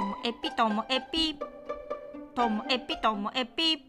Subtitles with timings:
[0.00, 1.34] ともエピともエピ
[2.34, 3.84] ともエピともエピ。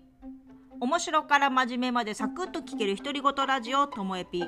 [0.82, 4.44] 面白から真面目までサクッと聞ける独り言ラジオともエピ。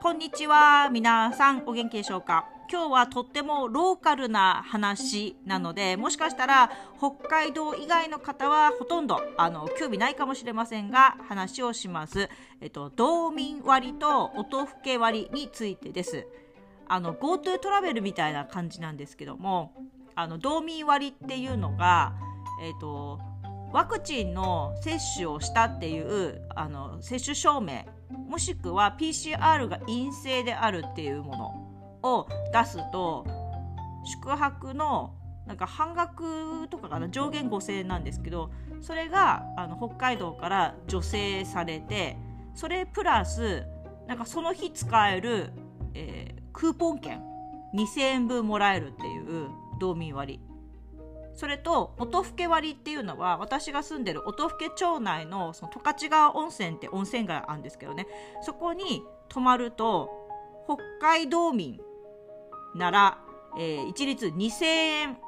[0.00, 2.48] こんにちは皆さんお元気でしょうか？
[2.72, 12.30] 今日はとってもローカルな話なのでもしかしたら北海道以外の方はほとんどあの興味ないかもしれませんが話をします、
[12.62, 16.26] えっと、道民割と音更割についてです。
[16.86, 19.72] あの GoTo トラベルみたいな感じなんですけども
[20.16, 22.14] あの道民割っていうのが、
[22.62, 23.20] えーと、
[23.72, 27.84] ワクチンの接種をしたっていうあの接種証明
[28.28, 31.36] もしくは PCR が陰性であるっていうも
[32.02, 33.26] のを出すと
[34.04, 35.14] 宿泊の
[35.46, 42.16] なんか半額とかかな上限5000円なんですけどそれがあの北海道から助成されて
[42.54, 43.64] それプラス
[44.06, 45.50] なんかその日使える、
[45.94, 47.20] えー、クーポン券
[47.74, 50.40] 2000円分もらえるっていう道民割。
[51.34, 58.06] それと音更割っていうのは私が住んでる音更町内のその十勝川温泉って温泉街あるんですけどね。
[58.42, 60.10] そこに泊まると
[60.66, 61.80] 北海道民
[62.74, 63.18] なら、
[63.58, 65.18] えー、一律2000円、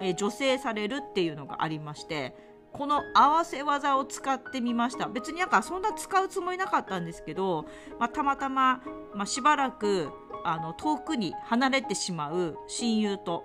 [0.00, 2.34] えー、助成されるっていうのがありまして
[2.72, 5.08] この合わせ技を使ってみました。
[5.08, 7.66] 別になんかそんな使うつもりなかったんですけど、
[8.00, 8.82] まあ、たまたま、
[9.14, 10.10] まあ、しばらく
[10.44, 13.44] あの遠くに離れてしまう親友と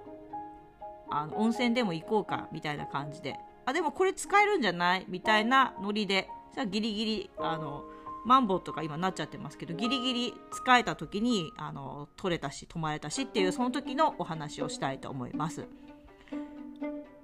[1.09, 5.05] あの温泉でも行こうかみたいな感じであでもこれ使えるんじゃない？
[5.07, 7.83] みたいなノリでじゃあギリギリあの
[8.25, 15.65] マンボウとか今なっちゃってますけどギリギリ使えた時にあの取れたし泊まれたしっていうその時のお話をしたいと思います。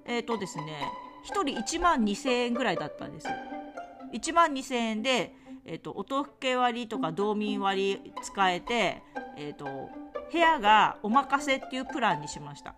[0.06, 0.92] えっ、ー、とですね
[1.26, 3.28] 1人1万2000円ぐらいだったんです。
[4.14, 5.34] 1万2000円で、
[5.66, 9.02] えーと、音更割とか道民割使えて
[9.36, 9.66] えーと、
[10.32, 12.76] 部屋がお任せっていうプランにしました。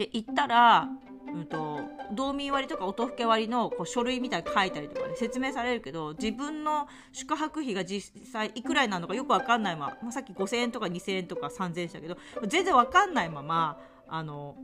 [0.00, 0.88] で行ったら、
[1.30, 1.78] うんと、
[2.14, 12.16] 道民割とか音更割のこう書類みたいに書いたりとかで説明されるけど自分の宿泊費が実際いくらになるのかよく分かんないまま、まあ、さっき5000円とか2000円とか3000円したけど
[12.48, 13.78] 全然分かんないまま
[14.08, 14.56] あの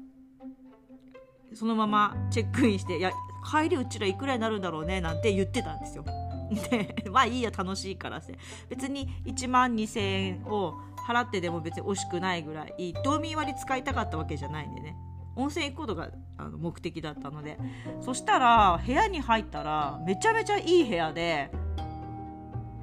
[1.52, 3.12] そのままチェックインして「いや
[3.50, 6.04] 帰りうちらいくらになるんだろうね」なんて言ってたんですよ。
[6.70, 8.38] でまあいいや楽しいからって
[8.70, 14.96] 別に1万2000円を払ってでも別に惜しくないぐらい道民割使いたかったわけじゃないんでね
[15.36, 17.58] 温泉行くことがあの目的だったので。
[18.00, 21.50] そしたら部屋に入ったらめちゃめちゃいい部屋で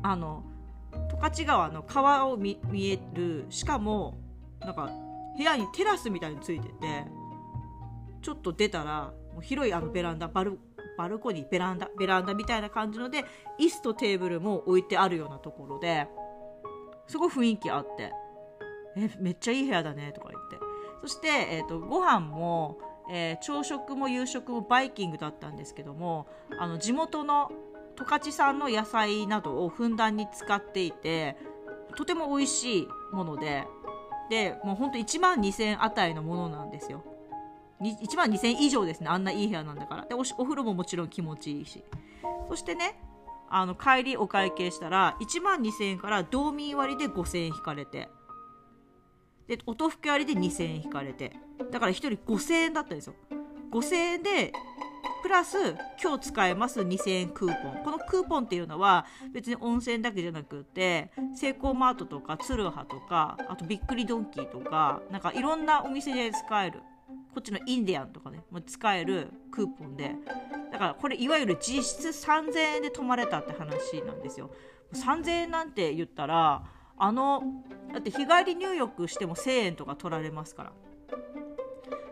[0.02, 0.44] あの
[1.10, 4.18] 十勝川の川を見えるしかも
[4.60, 4.92] なんか
[5.38, 6.74] 部屋にテラスみたいについてて
[8.22, 10.60] ちょっと出たらもう広いあのベランダバル
[10.98, 13.26] バルコニーベランダベランダみたいな感じので
[13.60, 16.08] 椅子とテーブルも置いてあるようなところで
[17.08, 18.12] すごい雰囲気あって
[18.96, 20.73] えめっちゃいい部屋だねとか言って。
[21.04, 22.78] そして、えーと、ご飯も、
[23.12, 26.28] えー、朝食も夕食もバイキングだったんですけども
[26.58, 27.52] あの地元の
[27.98, 31.36] 十勝産の野菜などをふんだんに使っていて
[31.98, 33.68] とても美味しいもので
[34.30, 37.04] でもうほんと1万2000円あたりのものなんですよ。
[37.82, 40.06] 1万2000円以上ですねあんないい部屋なんだから。
[40.06, 41.84] でおお風呂ももちろん気持ちいいし。
[42.48, 42.98] そしてね
[43.50, 48.08] あの帰りお会計したら1万2000円から道民割で5000円引かれて。
[49.48, 51.36] で音吹き割で2000円引かれて。
[51.72, 53.16] だから1人5000円だったんですよ。
[53.72, 54.54] 5000円で
[55.22, 55.58] プラス
[56.02, 57.84] 今日使えます2000円クーポン。
[57.84, 66.82] このクーポンっていうのは別に温泉だけじゃなくてセイコーマートとかツルハとかあとびっくりドンキーとかなんかいろんなお店で使える。
[67.34, 70.16] こっちのインディアンとかねも使えるクーポンで。
[70.72, 74.52] だからこれいわゆる実質3000円で泊まれたって話なんですよ。
[74.94, 76.64] 3000円なんて言ったら
[76.98, 77.44] あの
[77.92, 80.74] だって日帰り入浴しても1000円とか取られますから。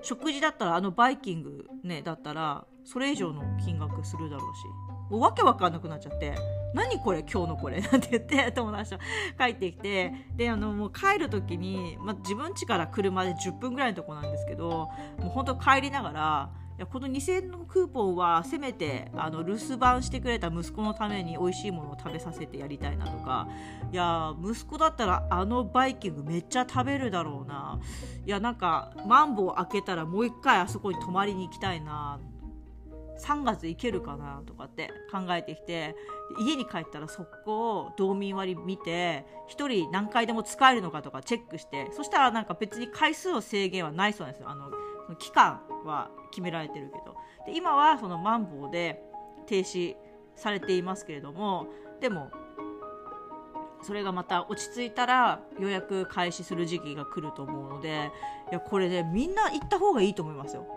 [0.04, 4.92] 食事だったらあのバイキングねだったらそれ以上の金額するだろうし。
[5.12, 6.36] もうわけわかんなくなっちゃって
[6.74, 8.98] 何これ今日のこれ なんて言って友達と
[9.38, 10.14] 帰ってきて。
[10.36, 16.50] であのもう帰る時に、まあ、自分家から車で10分ぐらいのとこなんですけどもう本当帰りながら
[16.92, 23.48] この2000円のクーポンはせめてあの留守番してくれた息子のために美味しいものを食べさせてやりたいなとか
[23.92, 27.80] いや息子だったらあのバイキングめっちゃ食べるだろうな。
[28.26, 32.20] いやなんかマンボウ開けたらもう一回あそこに泊まりに行きたいな。
[33.22, 35.96] 3月行けるかなとかって考えてきて
[36.40, 39.26] 家に帰ったら速攻道民割見て
[39.56, 44.50] 1人何回でも使えるのかとかチェックしてそしたらなんか別に回数の制限はないそうなんですよ。
[44.50, 44.72] あの
[45.16, 47.16] 期間は決められてるけど。
[47.46, 49.04] で今はそのマンボウで
[49.46, 49.96] 停止
[50.36, 51.68] されていますけれども
[52.00, 52.32] でも
[53.84, 58.12] それがまた落ち着いたら予約開始する時期が来ると思うので
[58.52, 60.68] いやこれねみんな行った方がいいと思いますよ。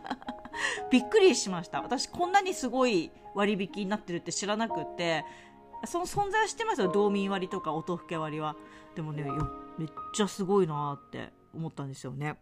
[0.90, 1.82] びっくりしました。
[1.82, 5.24] 私こんなにすごい割引になってるって知らなくって
[5.84, 6.90] その存在は知ってますよ。
[6.90, 8.56] 道民割とか音更割は。
[8.94, 9.24] でもね
[9.76, 12.38] めっちゃすごいなって思ったんですよね。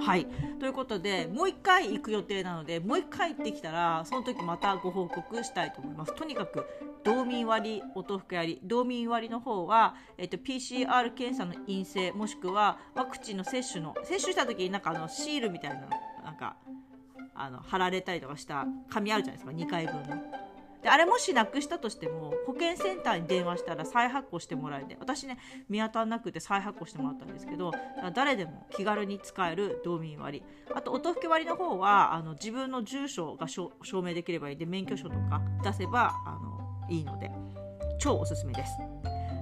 [0.00, 0.26] はい。
[0.60, 6.14] ということでもう1回行く予定なのでもう1回行ってきたらその時またご報告したいと思います。
[6.14, 6.64] とにかく
[7.04, 8.60] 道民割音吹割。
[8.64, 15.88] 道民割の方は、えっと、PCR 検査の陰性もしくはワクチンの接種の接種した時になんかあのシールみたいな
[16.24, 16.56] なんか
[17.34, 20.47] あの貼られたりとかした紙あるじゃないですか2回分の。
[20.82, 25.38] であれもしなくしたとしても保健センターに電話したら再発行してもらえて私ね
[25.68, 27.72] 見当たらなくて再発行してもらったんですけど
[28.14, 30.42] 誰でも気軽に使える道民割。
[30.74, 37.30] あと音吹割の方はあの自分の住所が証明できればいいんで免許証とか出せばあのいいので
[37.98, 38.72] 超おすすめです。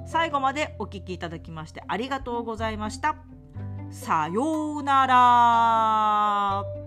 [0.07, 3.17] 最後までお聴きいただきましてありがとうございました。
[3.91, 6.86] さようなら。